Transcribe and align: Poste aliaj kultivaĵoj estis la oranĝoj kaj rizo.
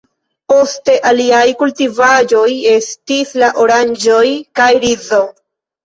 Poste 0.51 0.95
aliaj 1.09 1.43
kultivaĵoj 1.59 2.49
estis 2.73 3.37
la 3.45 3.53
oranĝoj 3.67 4.27
kaj 4.63 4.69
rizo. 4.89 5.27